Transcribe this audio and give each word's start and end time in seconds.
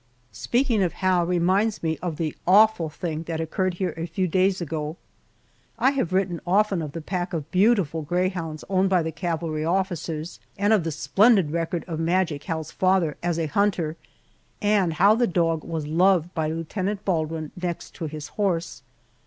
Speaking 0.33 0.81
of 0.81 0.93
Hal 0.93 1.27
reminds 1.27 1.83
me 1.83 1.99
of 2.01 2.17
the 2.17 2.35
awful 2.47 2.89
thing 2.89 3.21
that 3.29 3.39
occurred 3.39 3.75
here 3.75 3.93
a 3.95 4.07
few 4.07 4.27
days 4.27 4.59
ago. 4.59 4.97
I 5.77 5.91
have 5.91 6.11
written 6.11 6.41
often 6.47 6.81
of 6.81 6.93
the 6.93 7.01
pack 7.01 7.33
of 7.33 7.51
beautiful 7.51 8.01
greyhounds 8.01 8.63
owned 8.67 8.89
by 8.89 9.03
the 9.03 9.11
cavalry 9.11 9.63
officers, 9.63 10.39
and 10.57 10.73
of 10.73 10.83
the 10.85 10.91
splendid 10.91 11.51
record 11.51 11.85
of 11.87 11.99
Magic 11.99 12.43
Hal's 12.45 12.71
father 12.71 13.15
as 13.21 13.37
a 13.37 13.45
hunter, 13.45 13.95
and 14.59 14.93
how 14.93 15.13
the 15.13 15.27
dog 15.27 15.63
was 15.63 15.85
loved 15.85 16.33
by 16.33 16.47
Lieutenant 16.47 17.05
Baldwin 17.05 17.51
next 17.55 17.91
to 17.93 18.05
his 18.07 18.29
horse. 18.29 18.81